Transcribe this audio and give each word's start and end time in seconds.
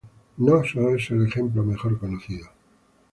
Cnosos 0.35 0.93
es 0.99 1.11
el 1.11 1.27
ejemplo 1.27 1.61
mejor 1.61 1.99
conocido. 1.99 2.47